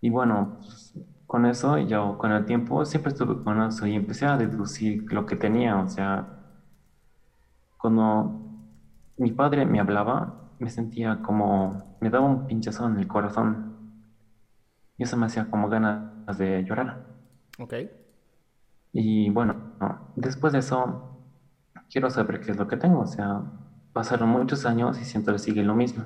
[0.00, 0.92] Y bueno, pues,
[1.26, 5.26] con eso, yo con el tiempo siempre estuve con eso y empecé a deducir lo
[5.26, 5.78] que tenía.
[5.78, 6.26] O sea,
[7.78, 8.40] cuando
[9.18, 13.69] mi padre me hablaba, me sentía como, me daba un pinchazo en el corazón.
[15.00, 17.06] Y eso me hacía como ganas de llorar.
[17.58, 17.72] Ok.
[18.92, 21.22] Y bueno, no, después de eso,
[21.90, 23.00] quiero saber qué es lo que tengo.
[23.00, 23.40] O sea,
[23.94, 26.04] pasaron muchos años y siento que sigue lo mismo.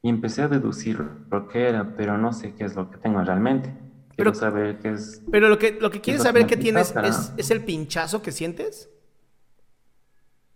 [0.00, 0.98] Y empecé a deducir
[1.30, 3.68] lo que era, pero no sé qué es lo que tengo realmente.
[4.14, 5.22] Quiero Pero- saber qué es.
[5.30, 8.88] Pero lo que, lo que quieres saber que tienes es, es el pinchazo que sientes.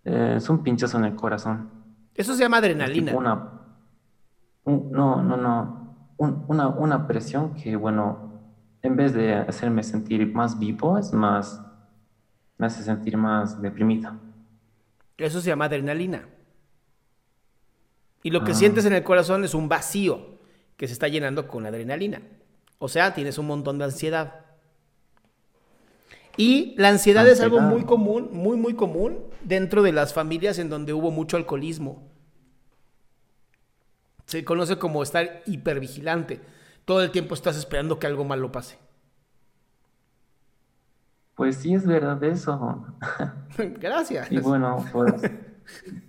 [0.04, 1.68] eh, es un pinchazo en el corazón.
[2.14, 3.14] Eso se llama adrenalina.
[3.14, 3.50] una.
[4.64, 5.79] un- no, no, no.
[6.20, 8.30] Un- una, una presión que, bueno,
[8.82, 11.60] en vez de hacerme sentir más vivo, es más.
[12.58, 14.12] me hace sentir más deprimido.
[15.16, 16.28] Eso se llama adrenalina.
[18.22, 18.54] Y lo que Ah.
[18.54, 20.38] sientes en el corazón es un vacío
[20.76, 22.20] que se está llenando con adrenalina.
[22.78, 24.44] O sea, tienes un montón de ansiedad.
[26.36, 27.74] Y la ansiedad, es algo Ansiedad.
[27.78, 32.09] muy común, muy, muy común dentro de las familias en donde hubo mucho alcoholismo.
[34.30, 36.40] Se conoce como estar hipervigilante.
[36.84, 38.78] Todo el tiempo estás esperando que algo malo pase.
[41.34, 42.86] Pues sí, es verdad eso.
[43.58, 44.30] Gracias.
[44.30, 45.14] Y bueno, pues,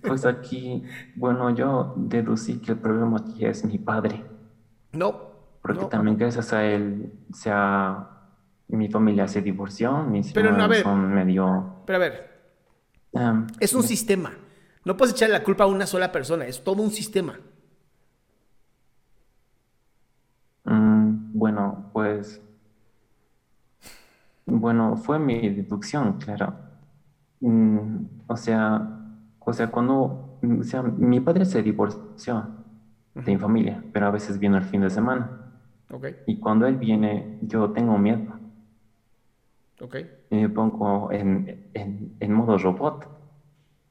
[0.02, 0.84] pues aquí,
[1.16, 4.22] bueno, yo deducí que el problema aquí es mi padre,
[4.92, 5.32] No.
[5.60, 5.88] porque no.
[5.88, 8.08] también gracias a él, o sea,
[8.68, 10.82] mi familia se divorció, mis Pero, no, a hermanos ver.
[10.84, 11.74] son medio...
[11.86, 12.40] Pero a ver,
[13.14, 14.32] em, es un sistema.
[14.84, 17.40] No puedes echarle la culpa a una sola persona, es todo un sistema.
[22.22, 22.40] Pues,
[24.46, 26.54] bueno, fue mi deducción, claro.
[27.40, 28.88] Mm, o sea,
[29.40, 32.48] o sea, cuando, mm, o sea, mi padre se divorció
[33.14, 35.30] de mi familia, pero a veces vino el fin de semana.
[35.90, 38.38] Ok, Y cuando él viene, yo tengo miedo.
[39.80, 39.96] ok.
[40.30, 43.06] Y me pongo en, en, en modo robot.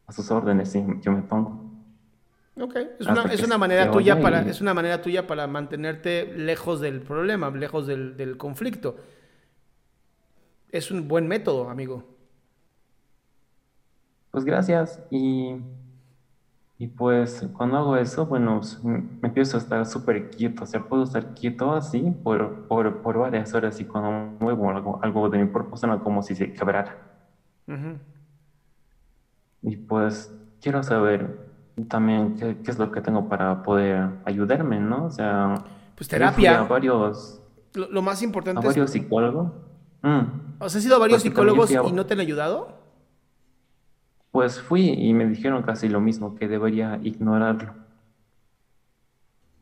[0.08, 1.61] A sus órdenes, sí, yo me pongo.
[2.60, 5.48] Ok, es Hasta una, es una manera tuya para, y- es una manera tuya para
[5.48, 8.98] mantenerte lejos del problema, lejos del, del conflicto.
[10.72, 12.04] Es un buen método, amigo.
[14.32, 15.00] Pues gracias.
[15.10, 15.56] Y,
[16.78, 20.82] Y pues cuando hago eso, bueno, pues, me empiezo a estar súper quieto, o sea,
[20.82, 25.38] puedo estar quieto así por, por, por varias horas y cuando muevo algo, algo de
[25.40, 26.98] mi cuerpo suena como si se quebrara.
[29.62, 31.51] Y pues quiero saber
[31.88, 35.06] también qué, qué, es lo que tengo para poder ayudarme, ¿no?
[35.06, 35.56] O sea,
[35.96, 36.60] pues terapia.
[36.60, 37.42] A varios,
[37.74, 39.52] lo, lo, más importante a varios psicólogos.
[40.02, 40.20] Mm.
[40.60, 41.84] ¿O sea, has ido a varios psicólogos a...
[41.88, 42.80] y no te han ayudado?
[44.32, 47.74] Pues fui y me dijeron casi lo mismo, que debería ignorarlo.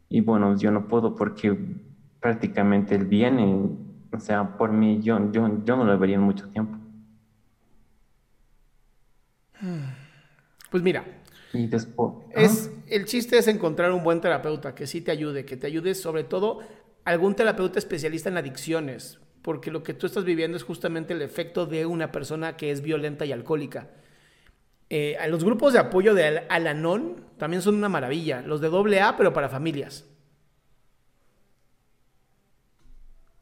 [0.09, 1.57] Y bueno, yo no puedo porque
[2.19, 3.69] prácticamente él viene,
[4.11, 6.77] o sea, por mí yo, yo, yo no lo vería en mucho tiempo.
[10.71, 11.03] Pues mira,
[11.53, 15.57] y después, es, el chiste es encontrar un buen terapeuta que sí te ayude, que
[15.57, 16.59] te ayude sobre todo
[17.05, 21.65] algún terapeuta especialista en adicciones, porque lo que tú estás viviendo es justamente el efecto
[21.65, 23.87] de una persona que es violenta y alcohólica.
[24.91, 28.41] Eh, los grupos de apoyo de Alanon también son una maravilla.
[28.41, 30.05] Los de AA, pero para familias.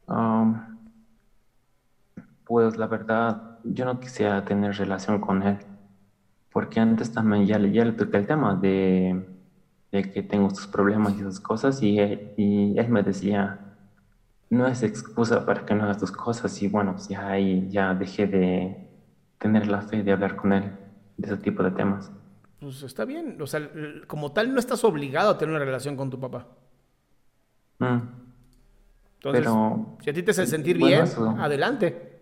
[0.06, 0.78] Um,
[2.44, 5.58] pues la verdad, yo no quisiera tener relación con él.
[6.58, 9.24] Porque antes también ya, ya le toqué el tema de,
[9.92, 11.80] de, que tengo estos problemas y esas cosas.
[11.84, 13.60] Y él, y él me decía,
[14.50, 16.60] no es excusa para que no hagas tus cosas.
[16.60, 18.88] Y bueno, pues ya ahí ya dejé de
[19.38, 20.72] tener la fe de hablar con él
[21.16, 22.10] de ese tipo de temas.
[22.58, 23.70] Pues está bien, o sea,
[24.08, 26.48] como tal no estás obligado a tener una relación con tu papá.
[27.78, 28.00] Mm.
[29.14, 31.36] Entonces, Pero, si a ti te hace sentir bien, eso.
[31.38, 32.18] adelante.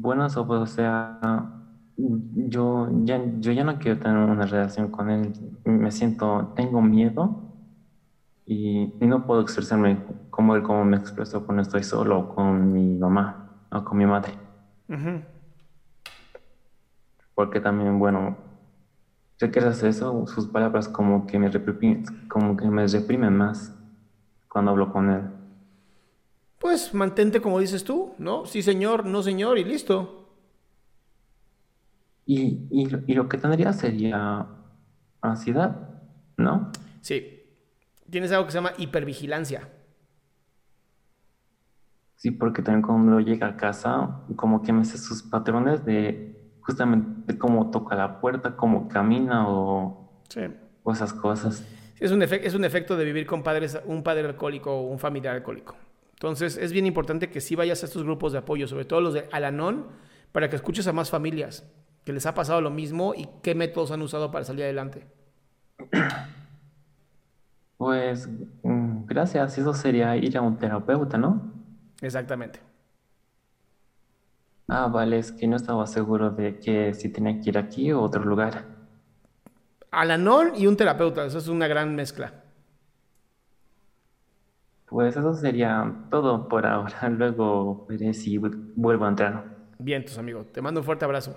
[0.00, 1.58] Pues, o sea,
[1.96, 5.32] yo ya, yo ya no quiero tener una relación con él.
[5.64, 7.36] Me siento, tengo miedo
[8.46, 9.98] y, y no puedo expresarme
[10.30, 14.32] como él, como me expreso cuando estoy solo con mi mamá o con mi madre.
[14.88, 15.20] Uh
[17.34, 18.36] porque también, bueno,
[19.38, 23.74] sé que hace eso, sus palabras como que me reprimen, como que me reprimen más
[24.48, 25.22] cuando hablo con él.
[26.58, 28.46] Pues mantente como dices tú, ¿no?
[28.46, 30.21] Sí, señor, no, señor, y listo.
[32.32, 34.46] Y, y, y lo que tendría sería
[35.20, 36.00] ansiedad,
[36.38, 36.72] ¿no?
[37.02, 37.42] Sí.
[38.08, 39.68] Tienes algo que se llama hipervigilancia.
[42.16, 47.36] Sí, porque también cuando llega a casa, como que me hace sus patrones de justamente
[47.36, 50.22] cómo toca la puerta, cómo camina o,
[50.90, 51.66] esas cosas.
[52.00, 55.34] es, un es un efecto de vivir con padres, un padre alcohólico o un familiar
[55.34, 55.76] alcohólico.
[56.12, 59.12] Entonces es bien importante que sí vayas a estos grupos de apoyo, sobre todo los
[59.12, 59.88] de Alanon,
[60.30, 61.70] para que escuches a más familias
[62.04, 65.06] que les ha pasado lo mismo y qué métodos han usado para salir adelante.
[67.82, 68.28] Pues
[68.62, 71.52] mm, gracias, eso sería ir a un terapeuta, ¿no?
[72.00, 72.60] Exactamente.
[74.68, 78.00] Ah, vale, es que no estaba seguro de que si tenía que ir aquí o
[78.00, 78.66] otro lugar.
[79.90, 82.44] Alanón y un terapeuta, eso es una gran mezcla.
[84.86, 87.08] Pues eso sería todo por ahora.
[87.10, 89.44] Luego veré si vuelvo a entrar.
[89.78, 90.52] Bien, tus amigos.
[90.52, 91.36] Te mando un fuerte abrazo.